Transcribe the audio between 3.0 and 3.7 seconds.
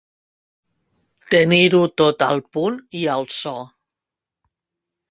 i al so.